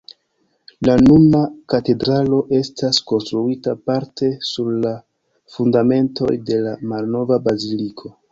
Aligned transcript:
La 0.87 0.93
nuna 1.01 1.41
katedralo 1.73 2.39
estas 2.59 3.01
konstruita 3.11 3.75
parte 3.91 4.31
sur 4.49 4.73
la 4.87 4.95
fundamentoj 5.57 6.33
de 6.51 6.59
la 6.69 6.75
malnova 6.95 7.41
baziliko. 7.51 8.15